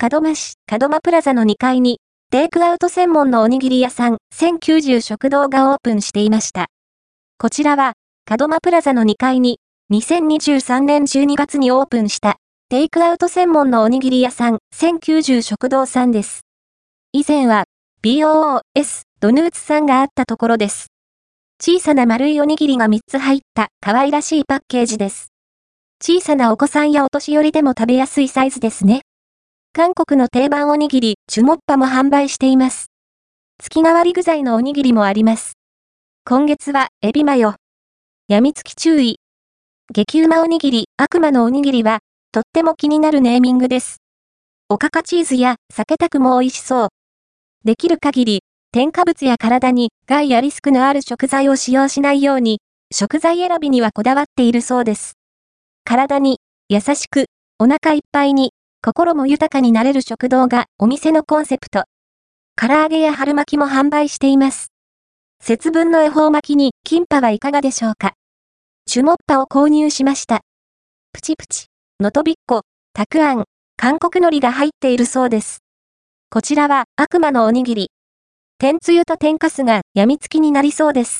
[0.00, 1.98] 門真市門真プラザの2階に、
[2.30, 6.66] テイクアウト専門のおにぎり屋さん、1090食堂がオープンしていました。
[7.36, 7.94] こちらは、
[8.30, 9.58] 門真プラザの2階に、
[9.92, 12.36] 2023年12月にオープンした、
[12.68, 16.42] テイクアウト専門のおにぎり屋さん、1090食堂さんです。
[17.12, 17.64] 以前は、
[18.00, 20.86] BOOS、ドヌーツさんがあったところです。
[21.60, 25.32] 小さな丸いおにぎりが3つ入った可愛らしいパッケージです。
[26.00, 29.00] 小さなお子さんやお年寄りでも食べやすいサイズですね。
[29.78, 32.90] 韓国の定番おにぎり、チュモッパも販売しています。
[33.62, 35.52] 月替わり具材のおにぎりもあります。
[36.24, 37.54] 今月は、エビマヨ。
[38.26, 39.20] やみつき注意。
[39.94, 42.00] 激うまおにぎり、悪魔のおにぎりは、
[42.32, 43.98] とっても気になるネーミングです。
[44.68, 46.88] おかかチーズや酒たくも美味しそう。
[47.64, 48.40] できる限り、
[48.72, 52.58] 添加物や体に害やリスクのある食材を使用しないように、
[52.92, 55.12] 食材選びにはこだわっているそうです。
[55.84, 57.26] 体に優しく、
[57.60, 58.50] お腹いっぱいに
[58.88, 61.84] 心も豊かになれる食堂がお店のコンセプト。
[62.56, 64.72] 唐揚げや春巻きも販売しています。
[65.42, 68.14] 節分の恵方巻きにキンパはいかがでしょうか
[68.86, 70.40] チュモッパを購入しました。
[71.12, 71.66] プチプチ、
[72.00, 72.62] のとびっこ、
[72.94, 73.44] たくあん、
[73.76, 75.58] 韓国海苔が入っているそうです。
[76.30, 77.90] こちらは悪魔のおにぎり。
[78.56, 81.16] 天つゆと天かすが病みつきになりそうです。